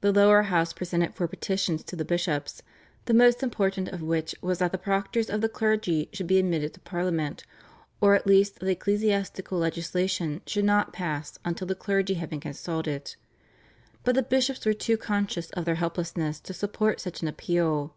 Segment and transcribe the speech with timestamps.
[0.00, 2.62] The lower house presented four petitions to the bishops,
[3.04, 6.72] the most important of which was that the proctors of the clergy should be admitted
[6.72, 7.44] to Parliament,
[8.00, 13.14] or at least that ecclesiastical legislation should not pass until the clergy had been consulted,
[14.04, 17.94] but the bishops were too conscious of their helplessness to support such an appeal.